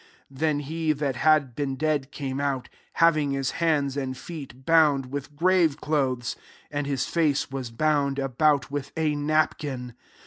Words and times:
44 0.29 0.47
nen 0.47 0.59
he 0.61 0.91
that 0.93 1.15
had 1.17 1.55
been 1.55 1.75
dead 1.75 2.11
€:ame 2.11 2.39
out, 2.41 2.69
having 2.93 3.29
his 3.33 3.51
hands 3.61 3.95
and 3.95 4.17
feet 4.17 4.65
bound 4.65 5.11
with 5.11 5.35
grave 5.35 5.79
clothes: 5.79 6.35
and 6.71 6.87
his 6.87 7.05
face 7.05 7.51
was 7.51 7.69
bound 7.69 8.17
about 8.17 8.71
with 8.71 8.91
a 8.97 9.13
napkin. 9.13 9.93